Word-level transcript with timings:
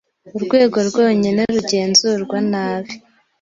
urwego 0.37 0.77
rwonyine 0.89 1.41
rugenzurwa 1.55 2.37
nabi 2.51 2.93